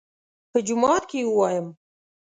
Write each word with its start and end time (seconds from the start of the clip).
_په 0.51 0.59
جومات 0.67 1.03
کې 1.09 1.17
يې 1.23 1.27
وايم. 1.37 1.67